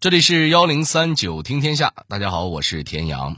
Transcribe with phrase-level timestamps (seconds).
[0.00, 3.36] 这里是幺零三九听天下，大家好，我是田阳。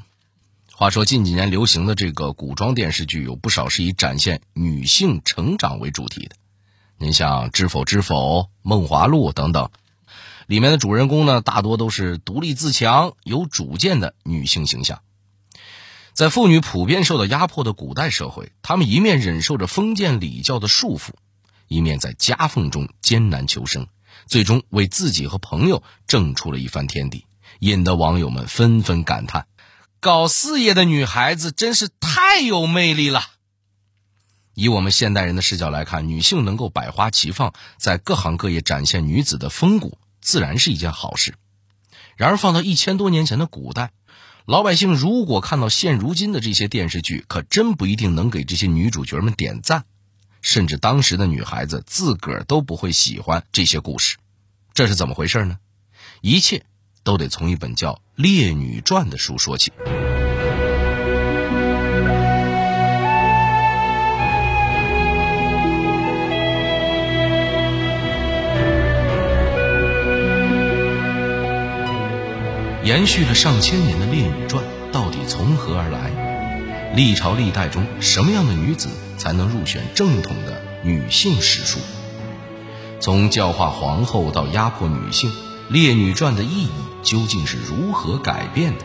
[0.73, 6.37] 话说近几年流行的这个古装电视剧，有不少是以展现女性成长为主题的。
[6.99, 9.71] 您像《知否知否》《梦华录》等等，
[10.47, 15.03] 里面的主人公呢，大多都是独立自强、有主见的女性形象。
[16.13, 21.11] 在妇女普遍受到压迫的古代社会，她们一面忍受着封建礼教的束缚，
[21.67, 23.89] 一面在夹缝中艰难求生。
[24.27, 27.27] 最终为自己和朋友挣出了一番天地，
[27.61, 29.47] 引得网友们纷纷感叹
[30.01, 33.23] ：“搞事业的女孩子真是太有魅力了。”
[34.55, 41.35] 以我们现代人的视角来看，女性能够百花齐放，在各行各业展现女子的风骨，自然是一件好事。
[42.17, 43.93] 然而，放到一千多年前的古代，
[44.45, 49.87] 老百姓如果看到现如今的这些电视剧，可真不一定能给这些女主角们点赞。
[50.43, 54.17] 甚至当时的女孩子自个儿都不会喜欢这些故事，
[54.75, 55.57] 这是怎么回事呢？
[56.21, 56.65] 一切
[57.05, 59.73] 都得从一本叫《烈女传》的书说起。
[72.85, 76.11] 延续了上千年的《烈女传》，到底从何而来？
[76.97, 78.89] 历朝历代中，什么样的女子？
[79.23, 81.79] 才能入选正统的女性史书。
[82.99, 85.31] 从教化皇后到压迫女性，
[85.69, 86.71] 《列女传》的意义
[87.05, 88.85] 究竟是如何改变的？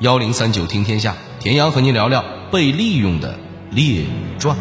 [0.00, 3.34] 幺零三九听天下，田阳和您聊聊被利用的
[3.70, 4.56] 《列女传》。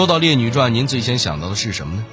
[0.00, 2.06] 说到《烈女传》，您最先想到的是什么呢？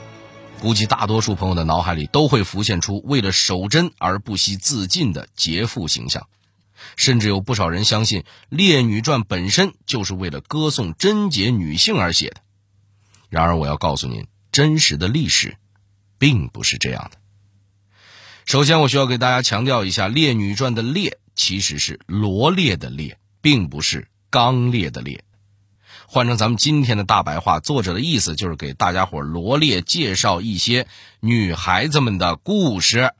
[0.59, 6.27] 估计大多数朋友的脑海里都会浮现出为了守贞而不惜自尽的劫妇形象，
[6.97, 12.41] 甚至有不少人相信《烈女传》本身就是为了歌颂贞洁女性而写的。
[13.29, 15.55] 然而，我要告诉您，真实的历史
[16.19, 17.17] 并不是这样的。
[18.43, 25.23] 首先，我需要给大家强调一下，《烈女传》的“烈”其实是罗列的“列”，并不是刚烈的“烈”。
[26.09, 30.87] 换成咱们今天的大白话，作者的意思就是给大家伙罗列介绍一些
[31.19, 33.11] 女孩子们的故事。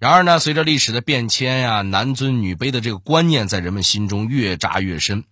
[0.00, 5.22] 然而呢，随着历史的变迁呀，男尊女卑的这个观念在人们心中越扎越深。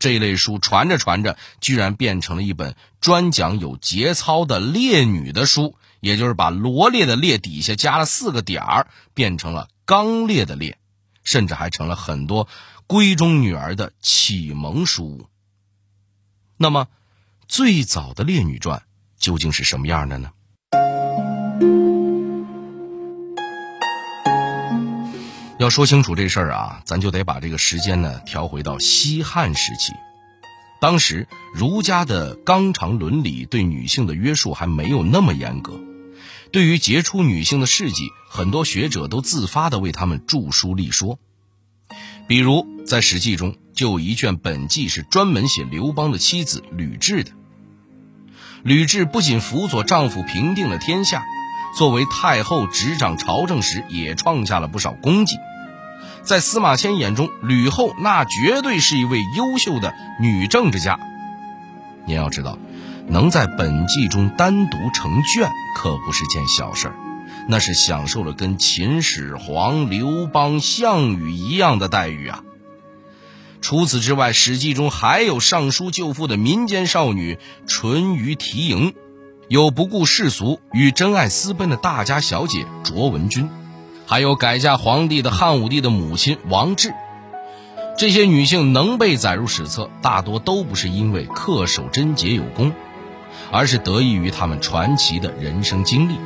[0.00, 10.76] 这一类书传着传着，居然变成了一本专讲有节操的烈女的书，也就是把罗列的列底下加了四个点儿，变成了刚烈的烈，
[11.22, 12.48] 甚至还成了很多
[12.88, 15.28] 闺中女儿的启蒙书。
[16.60, 16.88] 那么，
[17.46, 18.78] 最早的《烈女传》
[19.16, 20.32] 究竟是什么样的呢？
[25.60, 29.92] 要说清楚这事儿啊，咱就得把这个时间呢调回到西汉时期。
[30.80, 35.78] 当时儒家的纲常伦理对女性的约束还没有那么严格，
[36.50, 41.20] 对于杰出女性的事迹，很多学者都自发的为他们著书立说。
[42.28, 43.56] 比如在《史记》中。
[43.78, 47.30] 就有一卷本纪是专门写刘邦的妻子吕雉的。
[48.64, 51.22] 吕雉不仅辅佐丈夫平定了天下，
[51.76, 55.36] 作为太后执掌朝政时也创下了不少功绩。
[56.24, 60.98] 在司马迁眼中，吕后那绝对是一位优秀的女政治家。
[62.04, 62.58] 您要知道，
[63.06, 66.96] 能在本纪中单独成卷可不是件小事儿，
[67.50, 72.44] 那是享受了跟秦始皇、刘邦、项羽一样的待遇啊。
[73.62, 78.94] 除此之外，《史记》中还有上书舅父的民间少女淳于缇萦，
[79.48, 83.48] 有不顾世俗与真爱私奔的大家小姐卓文君，
[84.06, 86.92] 还有改嫁皇帝的汉武帝的母亲王志。
[87.96, 92.72] 这些女性能被载入史册，大多都不是因为恪守贞洁有功，
[93.50, 96.16] 而是得益于她们传奇的人生经历。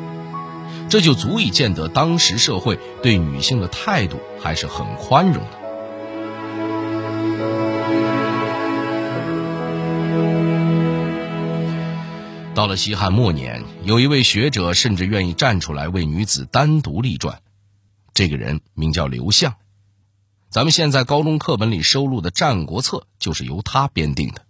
[0.93, 5.51] 这就足以见得当时社会对女性的态度还是很宽容的。
[12.55, 17.41] 到了西汉末年，有一位学者甚至愿意站出来为女子单独立传，
[18.13, 19.55] 这个人名叫刘向。
[20.51, 24.43] 咱们现在高中课本里收录的《战国策》就是由他编定的。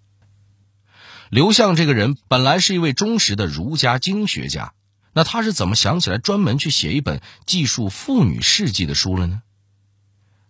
[1.30, 4.72] 刘向这个人本来是一位忠实的儒家经学家，
[5.12, 9.42] 那他是怎么想起来专门去写一本记述妇女事迹的书了呢？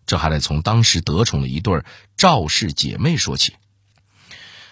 [0.07, 1.83] 这还得从当时得宠的一对
[2.17, 3.55] 赵氏姐妹说起。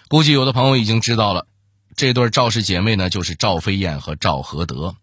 [0.07, 1.47] 估计有的朋友已经知道了。
[1.95, 4.95] 这对赵氏姐妹呢，就是赵飞燕和赵合德。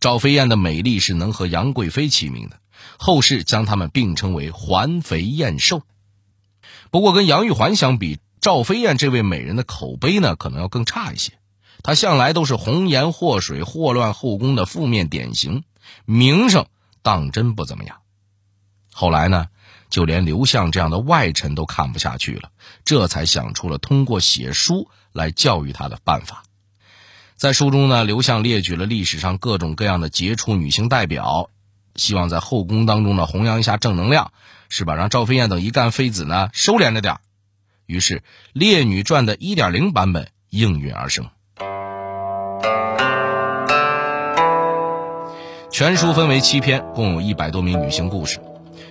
[0.00, 2.58] 赵飞燕的美丽是能和杨贵妃齐名的，
[2.98, 5.82] 后世将她们并称为“环肥燕瘦”。
[6.90, 11.32] 不过，跟杨玉环相比，赵飞燕这位美人的口碑呢，可能要更差一些。
[11.82, 15.64] 他向来都是红颜祸水、祸乱后宫的负面典型，
[16.04, 16.66] 名声
[17.02, 17.98] 当真不怎么样。
[18.92, 19.48] 后来呢，
[19.90, 22.50] 就连刘向这样的外臣都看不下去了，
[22.84, 26.44] 这才想出了通过写书来教育他的办法。
[27.36, 31.50] 在书中呢，刘向列举了历史上各种各样的杰出女性代表，
[31.96, 34.32] 希望在后宫当中呢弘扬一下正能量，
[34.68, 34.94] 是吧？
[34.94, 37.18] 让赵飞燕等一干妃子呢收敛着点
[37.86, 38.20] 于是
[38.52, 41.28] 《列女传》的一点零版本应运而生。
[45.72, 48.38] 全书分为七篇，共有一百多名女性故事，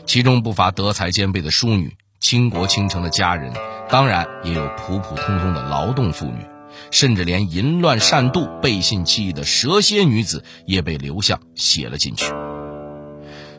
[0.07, 3.54] 其中不乏德才兼备的淑女、倾国倾城的佳人，
[3.88, 6.44] 当然也有普普通通的劳动妇女，
[6.89, 12.33] 甚至连淫乱善妒、背信弃义的蛇蝎女子也被刘向写了进去。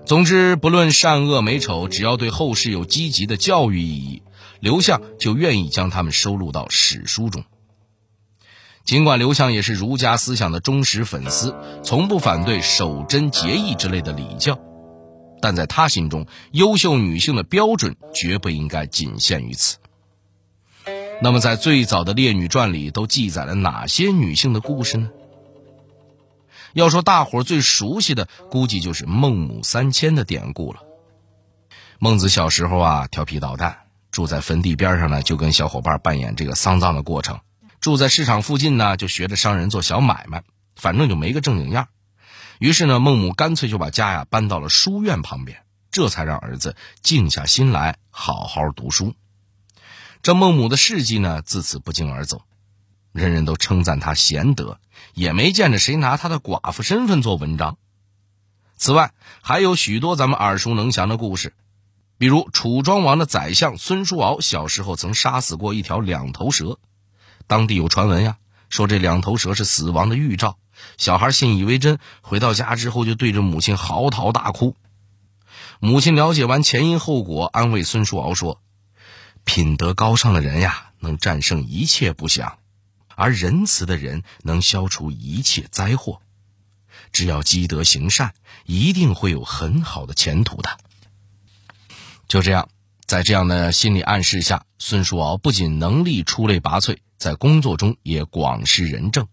[0.04, 4.25] 总之，不论善恶美丑，只要对后世有积极的教育意义。
[4.58, 7.44] 刘向就愿意将他们收录到史书中。
[8.84, 14.58] 尽管刘向也是儒家思想的忠实粉丝，从不反对守贞节义之类的礼教，
[15.40, 19.79] 但在他心中，优秀女性的标准绝不应该仅限于此。
[21.20, 25.11] 那么，在最早的《列女传》里都记载了哪些女性的故事呢？
[26.75, 30.81] 要说大伙最熟悉的，估计就是孟母三迁的典故了。
[32.00, 33.78] 孟子小时候啊，调皮捣蛋。
[34.11, 37.37] 住在坟地边上呢，就跟小伙伴扮演这个丧葬的过程；
[37.82, 40.44] 住在市场附近呢，就学着商人做小买卖，
[40.76, 41.88] 反正就没个正经样。
[42.61, 49.17] 于是呢，孟母干脆就把家呀搬到了书院旁边，这才让儿子静下心来好好读书。
[50.23, 52.43] 这孟母的事迹呢，自此不胫而走，
[53.11, 54.78] 人人都称赞她贤德，
[55.12, 57.78] 也没见着谁拿她的寡妇身份做文章。
[58.76, 59.12] 此外，
[59.43, 61.52] 还有许多咱们耳熟能详的故事。
[62.17, 66.78] 比如楚庄王的宰相孙叔敖小时候曾杀死过一条两头蛇，
[67.52, 68.38] 当地有传闻呀，
[68.70, 70.56] 说这两头蛇是死亡的预兆。
[70.96, 74.75] 小孩信以为真，回到家之后就对着母亲嚎啕大哭。
[75.78, 78.62] 母亲了解完前因后果，安慰孙叔敖说
[79.44, 82.56] ：“品德高尚的人呀，能战胜一切不祥；
[83.16, 86.22] 而仁慈的人能消除一切灾祸。
[87.12, 88.32] 只要积德行善，
[88.64, 90.78] 一定会有很好的前途的。”
[92.28, 92.70] 就这样，
[93.12, 99.29] 在这样的心理暗示下，孙叔敖不仅能力出类拔萃，在工作中也广施仁政。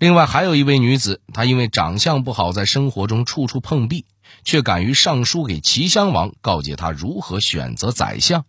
[0.00, 4.04] 另外，还有一位女子，她因为长相不好，在生活中处处碰壁，
[4.42, 8.44] 却敢于上书给齐襄王，告诫他如何选择宰相。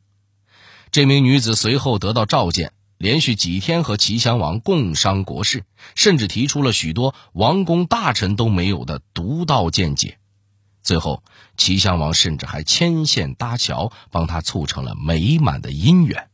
[0.90, 5.64] 这名女子随后得到召见，连续几天和齐襄王共商国事，
[5.94, 10.18] 甚至提出了许多王公大臣都没有的独到见解。
[10.84, 11.24] 最后，
[11.58, 16.30] 齐襄王甚至还牵线搭桥，帮他促成了美满的姻缘，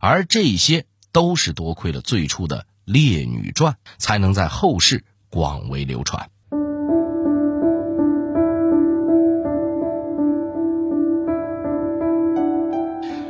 [0.00, 6.30] 而这些都是多亏了最初的《列女传》，才能在后世广为流传。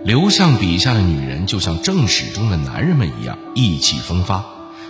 [0.04, 4.44] 刘向笔下的女人，就像正史中的男人们一样，意气风发，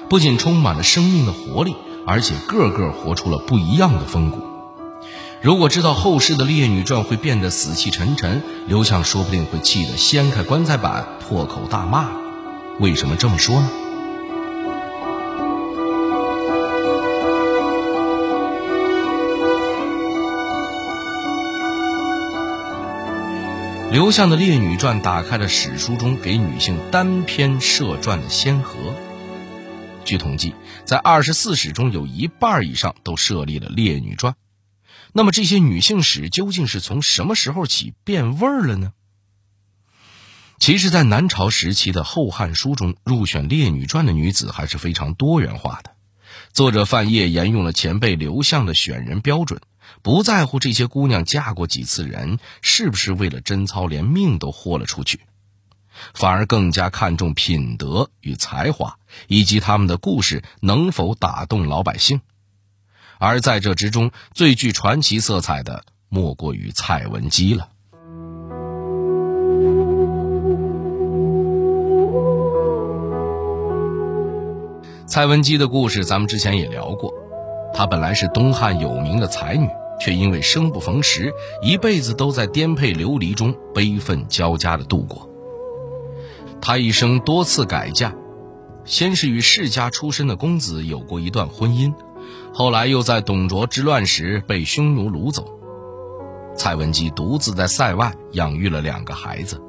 [0.09, 1.77] 不仅充满了生命的活力，
[2.07, 4.52] 而且个个活出了不一样的风骨。
[5.43, 12.13] 如果知道后世的《列女传》会变得死气沉沉，刘向说不定会气得掀开棺材板破口大骂。
[12.79, 13.69] 为什么这么说呢？
[23.91, 28.79] 刘向的《列女传》打开了史书中给女性单篇设传的先河。
[30.05, 34.33] 据统计，在二十四史中有一半以上都设立了《列女传》。
[35.13, 38.93] 那么这些女性史究竟是从什么时候起变味儿了呢？
[40.59, 45.91] 其实，在南朝时期的《后汉书》中，入选《列女传》的女子还是非常多元化的。
[46.53, 49.61] 作者范晔沿用了前辈刘向的选人标准，
[50.03, 55.21] 不在乎这些姑娘嫁过几次人，是不是为了贞操连命都豁了出去，
[56.15, 62.21] 反而更加看重品德与才华，以及他们的故事能否打动老百姓。
[63.23, 67.69] 而在这之中，最具传奇色彩的莫过于蔡文姬了。
[75.07, 77.15] 蔡文姬的故事，咱们之前也聊过。
[77.73, 79.69] 她本来是东汉有名的才女，
[80.01, 85.31] 却因为生不逢时，一辈子都在颠沛流离中悲愤交加的度过。
[86.61, 88.13] 她一生多次改嫁。
[88.85, 91.95] 先是与世家出身的公子有过一段婚姻，
[92.53, 95.47] 后来又在董卓之乱时被匈奴掳走。
[96.55, 99.61] 蔡文姬独自在塞外养育了两个孩子，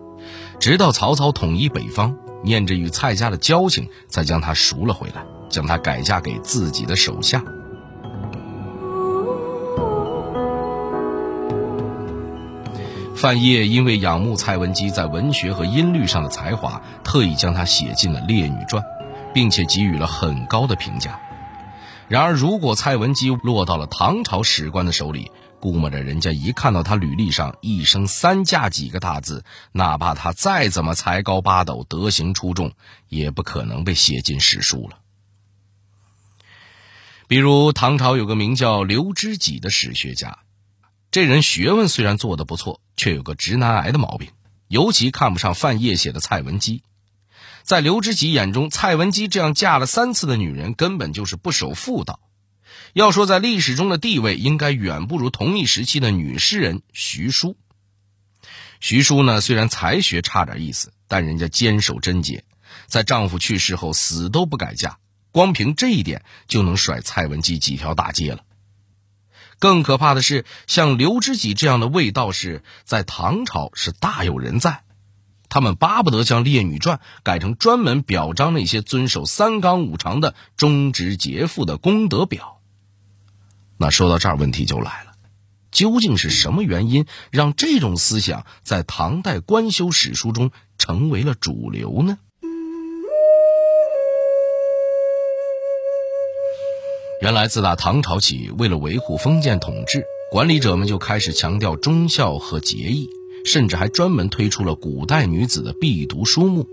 [0.59, 7.41] 直到曹操统一北方，念着与蔡家的交情，才将她赎了回来，将她改嫁给自己的手下。
[13.15, 18.83] 范晔因为仰慕蔡文姬在文学和音律上的才华，特意将她写进了《列女传》，
[19.33, 21.17] 并且给予了很高的评价。
[22.09, 32.73] 然而，如果蔡文姬落到了唐朝史官的手里，估摸着人家一看到她履历上“一生三嫁”几个大字，哪怕她再怎么才高八斗、德行出众，
[33.07, 34.99] 也不可能被写进史书了。
[37.27, 40.39] 比如，唐朝有个名叫刘知几的史学家。
[41.09, 44.29] 这人学问虽然做得不错，却有个直男癌的毛病，
[44.67, 46.83] 尤其看不上范晔写的蔡文姬。
[47.63, 52.19] 在刘知几眼中，蔡文姬这样嫁了三次的女人根本就是不守妇道。
[52.93, 57.57] 要说在历史中的地位，应该远不如同一时期的女诗人徐淑。
[58.79, 62.43] 徐淑呢，虽然才学差点意思，但人家坚守贞洁，
[62.85, 64.97] 在丈夫去世后死都不改嫁，
[65.31, 68.43] 光凭这一点就能甩蔡文姬几条大街了。
[69.57, 74.82] 更可怕的是，像刘知几这样的卫道士，在唐朝是大有人在。
[75.53, 82.59] 他们巴不得将《列女传》改成专门表彰那些遵守三纲五常的忠直节妇的功德表。
[83.77, 85.11] 那说到这儿，问题就来了：
[85.69, 92.17] 究竟是什么原因让这种思想在唐代官修史书中成为了主流呢？
[97.21, 103.07] 原来，自打唐朝起，为了维护封建统治，管理者们就开始强调忠孝和节义，
[103.45, 106.67] 甚至还专门推出了古代女子的必读书目，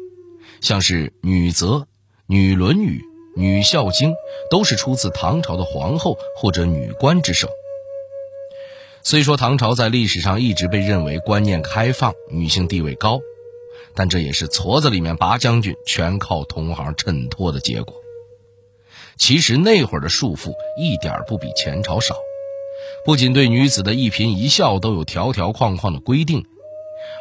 [0.61, 1.67] 像是《女则》
[2.27, 2.99] 《女论语》
[3.41, 4.11] 《女孝经》，
[4.51, 7.49] 都是出自唐朝的皇后或者女官之手。
[9.03, 13.21] 虽说唐朝在历史上一直被认为观念开放、女性地位高，
[13.95, 17.97] 但这也是矬子里面拔将军，全靠同行衬托的结果。
[19.17, 22.15] 其实那会儿的束缚一点不比前朝少，
[23.05, 26.45] 不仅对女子的一颦一笑都有条条框框的规定，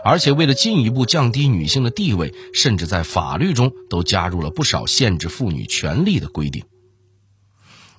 [0.04, 6.66] 而且为了进一步降低女性的地位，甚至在法律中都加入了不少限制妇女权利的规定。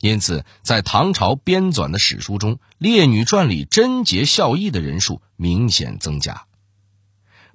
[0.01, 6.45] 因此，在唐朝编纂的史书中，《列女传》里贞洁孝义的人数明显增加。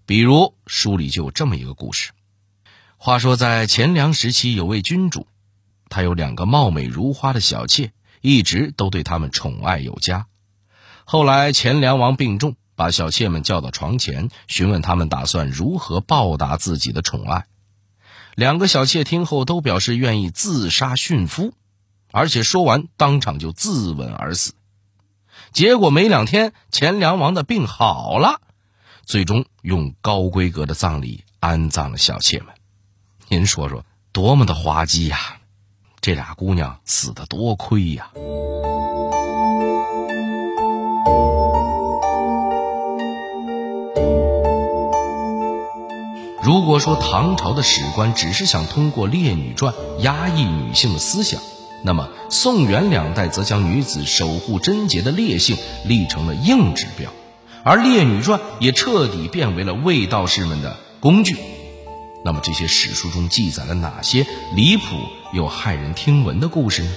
[0.06, 2.12] 比如书里就有这么一个故事：
[2.98, 5.28] 话说在钱粮时期，有位君主。
[5.90, 7.92] 他有两个貌美如花的小妾，
[8.22, 10.28] 一直都对他们宠爱有加。
[11.04, 17.46] 后来钱粮王病重，把小妾们叫到床前，询问他们打算如何报答自己的宠爱。
[18.36, 21.54] 两个小妾听后都表示愿意自杀殉夫，
[22.12, 24.54] 而且说完当场就自刎而死。
[25.54, 28.42] 结果没两天，钱粮王的病好了，
[29.04, 32.48] 最终用高规格的葬礼安葬了小妾们。
[33.30, 35.38] 您说说，多么的滑稽呀！
[36.02, 38.12] 这俩姑娘死的多亏呀！
[46.76, 51.40] 果说唐朝的史官只是想通过《列女传》压抑女性的思想，
[51.86, 57.10] 那么宋元两代则将女子守护贞洁的烈性立成了硬指标，
[57.64, 61.38] 而《列女传》也彻底变为了卫道士们的工具。
[62.26, 64.84] 那么这些史书中记载了哪些离谱？
[65.32, 66.90] 又骇人听闻的故事呢？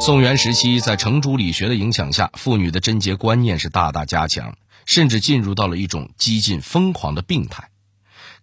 [0.00, 7.68] 宋元时期，在程朱理学的影响下，妇女的贞洁观念是大大加强，甚至进入到了一种激进疯狂的病态。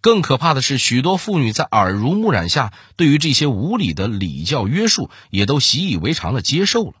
[0.00, 6.94] 更可怕的是，许多妇女在耳濡目染下，对于这些无理的礼教约束，也都习以为常的接受了。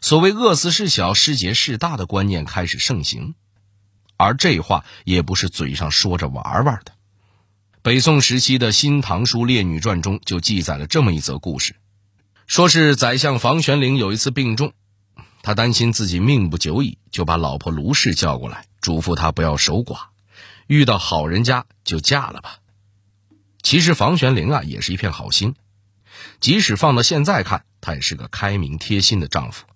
[0.00, 3.36] 所谓“饿死事小，失节事大”的观念开始盛行，
[4.16, 6.90] 而这话也不是嘴上说着玩玩的。
[7.82, 11.76] 北宋时期的《新唐书·列女传》中就记载了这么一则故事：
[12.46, 14.72] 说是宰相房玄龄有一次病重，
[15.42, 19.98] 他担心自己命不久矣，就把老婆卢氏叫过来，嘱咐他不要守寡，
[20.68, 22.58] 遇到好人家就嫁了吧。
[23.62, 25.56] 其实房玄龄啊也是一片好心，
[26.38, 29.66] 即使放到现在看，他也是个开明贴心的丈夫。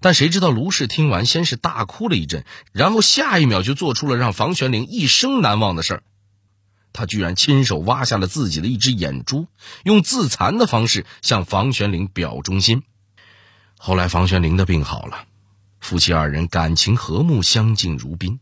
[0.00, 6.02] 但谁知道卢氏听完，先是大哭了一阵，然后下一秒就做出了让房玄龄一生难忘的事儿。
[6.98, 9.46] 他居然亲手挖下了自己的一只眼珠，
[9.84, 12.82] 用自残的方式向房玄龄表忠心。
[13.78, 15.26] 后来房玄龄的病好了，
[15.78, 18.40] 夫妻二人感情和睦，相敬如宾。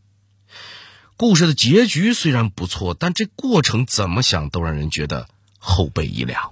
[1.17, 5.27] 故事的结局虽然不错，但这过程怎么想都让人觉得
[5.59, 6.51] 后背一凉。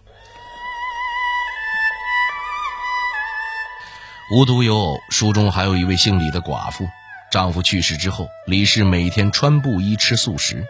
[4.31, 6.87] 无独有偶，书中还有一位姓李的寡妇，
[7.31, 10.63] 丈夫去世之后，李氏每天穿布衣，吃素食。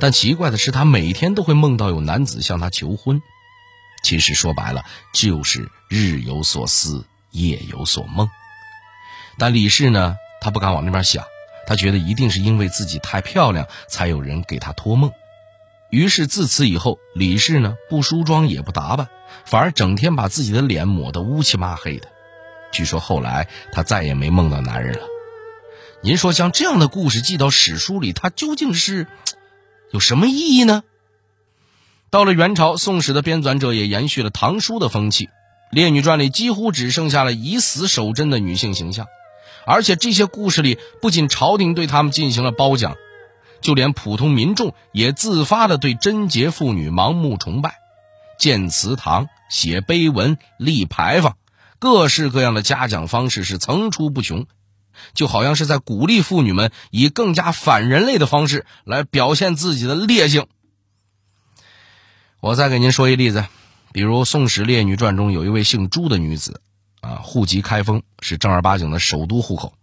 [0.00, 3.20] 但奇怪的是，她每天都会梦到有男子向她求婚。
[4.02, 4.84] 其实说白了，
[5.14, 8.28] 就是日有所思，夜有所梦。
[9.38, 11.24] 但李氏呢，她不敢往那边想，
[11.66, 15.12] 她觉得一定是因为自己太漂亮，才有人给她托梦。
[15.90, 19.08] 于是自此以后，李氏呢不梳妆也不打扮，
[19.44, 22.08] 反而整天把自己的脸抹得乌漆麻黑的。
[22.72, 25.06] 据说后来她再也没梦到男人了。
[26.02, 29.06] 您说像这样的故事记到史书里，它究竟是
[29.92, 30.82] 有什么意义呢？
[32.10, 35.26] 到了元朝，宋史的编纂者也延续了唐书的风气，
[35.70, 39.06] 《列女传》里几乎只剩下了以死守贞的女性形象，
[39.66, 42.96] 而且这些故事里不仅朝廷对他们进行了褒奖，
[43.60, 47.76] 就连普通民众也自发的对贞洁妇女盲目崇拜，
[48.38, 51.36] 建祠堂、写碑文、立牌坊。
[51.78, 54.46] 各式各样的嘉奖方式是层出不穷，
[55.14, 60.46] 就好像是在鼓励妇女们以更加反人类的方式来表现自己的烈性。
[62.40, 63.44] 我再给您说一例子，
[63.92, 66.60] 比如《宋史列女传》中有一位姓朱的女子，
[67.00, 69.74] 啊，户籍开封，是正儿八经的首都户口，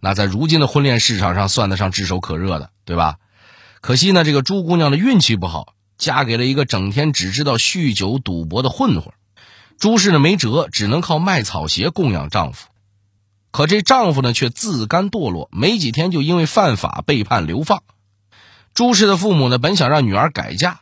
[0.00, 3.16] 那在如今的婚恋市场上算得上炙手可热的，对吧？
[3.80, 9.12] 可惜呢，这个朱姑娘的运气不好，嫁给了一个整天只知道酗酒赌博的混混。
[9.78, 12.68] 朱氏呢没辙，只能靠卖草鞋供养丈夫。
[13.56, 17.84] 可这丈夫呢却自甘堕落，没几天就因为犯法被判流放。
[18.74, 20.80] 朱氏的父母呢本想让女儿改嫁，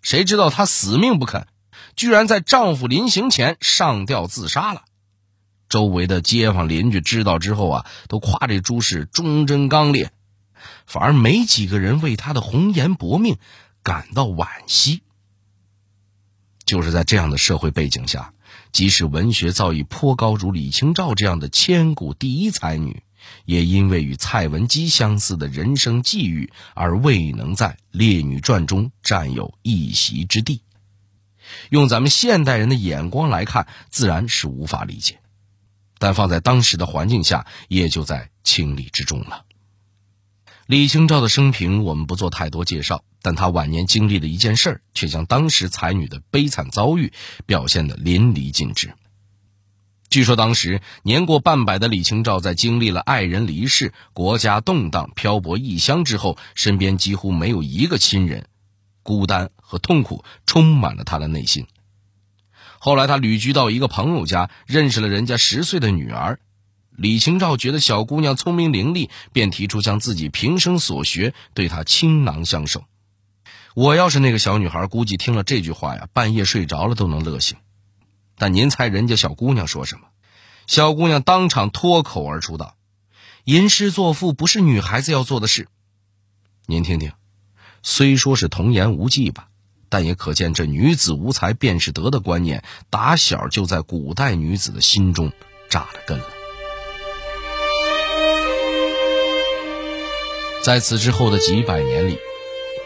[0.00, 1.48] 谁知道她死命不肯，
[1.96, 4.84] 居然在丈夫临行前上吊自杀了。
[5.68, 10.12] 周围的街坊邻居知道之后啊，都夸这朱氏忠贞刚烈，
[10.86, 13.38] 反而没几个人为她的红颜薄命
[13.82, 15.02] 感到惋惜。
[16.64, 18.33] 就是在这样的社会背景下，
[18.74, 23.04] 即使文学造诣颇高如李清照这样的千古第一才女，
[23.44, 30.60] 也因为与蔡文姬相似的人生际遇而未能在《列女传》中占有一席之地。
[31.70, 35.18] 用咱们现代人的眼光来看，自然是无法理解；
[36.00, 39.44] 但放在当时的环境下，也就在情理之中了。
[40.66, 43.04] 李清照的生平，我们不做太多介绍。
[43.20, 47.12] 但她晚年经历的一件事儿，却将当时才女的悲惨遭遇
[47.44, 48.94] 表现得淋漓尽致。
[50.08, 58.46] 据说当时年过半百的李清照，在经历了爱人离世、国家动荡、漂泊异乡之后，身边几乎没有一个亲人，
[59.02, 61.66] 孤单和痛苦充满了她的内心。
[62.78, 66.38] 后来，她旅居到一个朋友家，认识了人家十岁的女儿。
[66.96, 72.84] 李清照觉得小姑娘聪明伶俐，便提出将自己平生所学对她倾囊相授。
[73.74, 77.58] 我要是那个小女孩，估计听了这句话呀，半夜睡着了都能乐醒。
[78.36, 80.06] 但您猜人家小姑娘说什么？
[80.66, 82.76] 小姑娘当场脱口而出道
[83.44, 85.68] ：“吟诗作赋不是女孩子要做的事。”
[86.66, 87.12] 您听听，
[87.82, 89.48] 虽说是童言无忌吧，
[89.88, 95.32] 但也可见这女子无才便是德的观念，打小就在古代女子的心中
[95.68, 96.43] 扎了根了。
[100.64, 102.16] 在此之后的几百年里。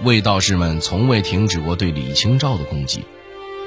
[0.02, 3.04] 卫道士们从未停止过对李清照的攻击，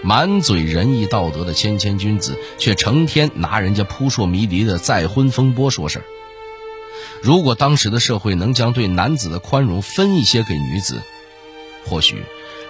[0.04, 6.06] 满嘴仁义道德的谦谦君子，却成天拿人家扑朔迷离的再婚风波说事儿。
[7.22, 11.02] 如果当时的社会能将对男子的宽容分一些给女子，
[11.86, 12.22] 或许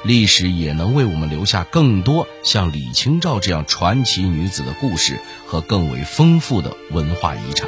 [0.04, 7.68] 历史也能为我们留下更多像李清照这样传奇女子的故事和更为丰富的文化遗产。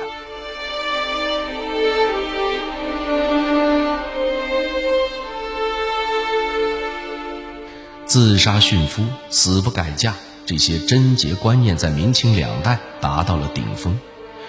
[8.14, 10.14] 自杀殉夫、死不改嫁，
[10.46, 13.98] 这些贞洁观念在明清两代达到了顶峰，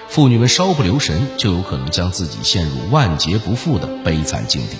[0.06, 4.76] 妇女们稍不留神就有可能将自己陷入万劫不复的悲惨境地。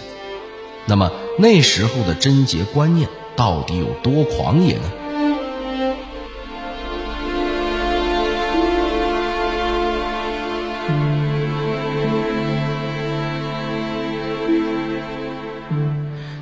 [0.84, 4.82] 那么那时候的贞洁观念到底有多狂野呢？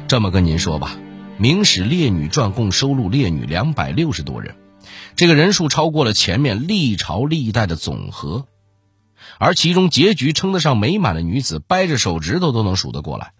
[0.09, 0.97] 这么跟您说吧。
[1.39, 4.55] 《明史列女传》共收录列女两百六十多人，
[5.17, 8.47] 这个人数超过了前面历朝历代的总和，
[9.39, 13.33] 而其中结局称得上美满的女子，掰着手指头都能数得过来。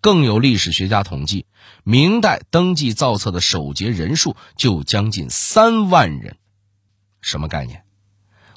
[0.00, 1.46] 更有历史学家统计，
[1.84, 6.36] 明代登记造册的守节人数就将近三万人，
[7.20, 7.82] 什么概念？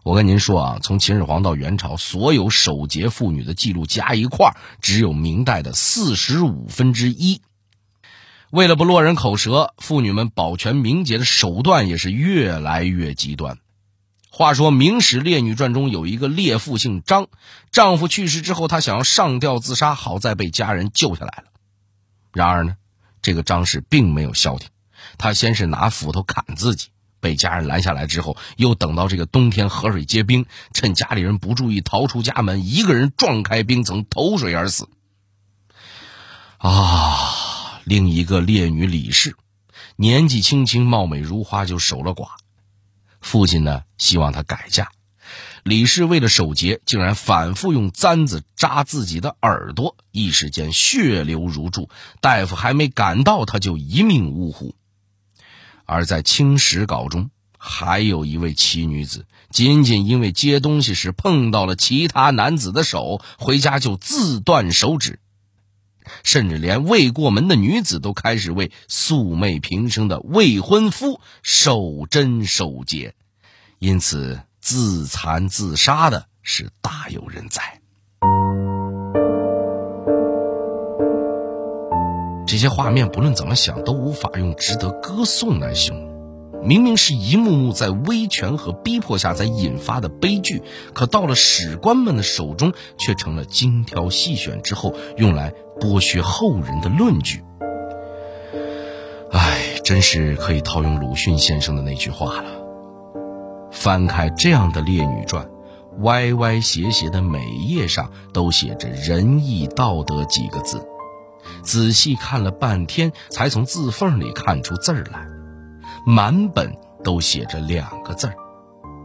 [0.04, 7.42] 我跟您说啊，从秦始皇到元朝，所有守节妇女的记录加一块，只有明代的四十五分之一。
[8.52, 13.58] 为了不落人口舌，妇女们保全名节的手段也是越来越极端。
[14.30, 17.28] 话说《明史列女传》中有一个列妇姓张，
[17.72, 21.46] 丈夫去世之后，她想要上吊自杀，好在被家人救下来了。
[22.34, 22.76] 然而呢，
[23.22, 24.68] 这个张氏并没有消停，
[25.18, 26.90] 她先是拿斧头砍自己。
[27.22, 34.90] 被家人拦下来之后，又等到这个冬天河水结冰，趁家里人不注意逃出家门，一个人撞开冰层投水而死。
[36.58, 37.32] 啊，
[37.84, 39.36] 另一个烈女李氏，
[39.96, 42.28] 年纪轻轻貌美如花就守了寡，
[43.20, 44.92] 父亲呢希望她改嫁，
[45.64, 51.90] 李氏为了守节，竟然反复用簪子扎自己的耳朵，一时间血流如注，
[52.20, 54.76] 大夫还没赶到，她就一命呜呼。
[55.86, 65.20] 而在《清史稿》中，还有一位奇女子，仅仅因为接东西时碰到了其他男子的手，回家就自断手指，
[66.24, 73.14] 甚至连未过门的女子都开始为素昧平生的未婚夫守贞守节，
[73.80, 77.62] 因此自残自杀的是大有人在。
[82.48, 86.11] 这些画面不论怎么想都无法用值得歌颂来形容。
[86.64, 90.62] 明明是一幕幕在威权和逼迫下才引发的悲剧，
[90.94, 97.44] 可到了史官们的手中，却成了精挑细选之后用来剥削后人的论据。
[99.32, 102.50] 唉，真是可以套用鲁迅先生的那句话了：
[103.72, 105.46] 翻开这样的《烈女传》，
[106.02, 110.86] 歪歪斜斜的每一页上都写着“仁义道德”几个字。
[111.64, 115.26] 仔细看了半天，才从字缝里看出字儿来，
[116.06, 118.34] 满本都写着两个字儿：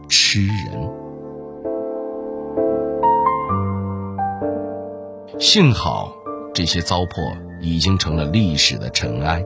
[0.09, 0.89] 吃人。
[5.39, 6.11] 幸好
[6.53, 9.45] 这些糟粕已经成了历史的尘埃，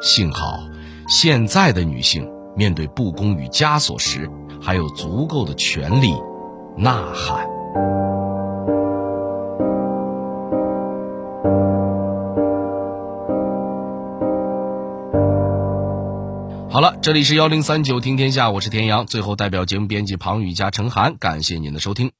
[0.00, 0.60] 幸好
[1.08, 4.30] 现在的女性面对不公与枷锁时，
[4.62, 6.14] 还有足够的权利
[6.76, 7.44] 呐喊。
[16.76, 19.06] 好了，这里是幺零三九听天下，我是田阳。
[19.06, 22.12] 最后，代表节目编辑庞宇加陈涵，感谢您的收听。